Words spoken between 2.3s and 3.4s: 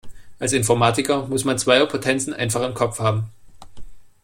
einfach im Kopf haben.